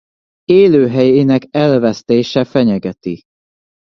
Élőhelyének 0.51 1.47
elvesztése 1.51 2.43
fenyegeti. 2.45 3.21